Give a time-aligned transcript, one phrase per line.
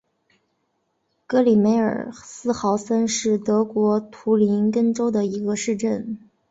[1.27, 6.17] 格里梅尔斯豪森是德国图林根州的一个市镇。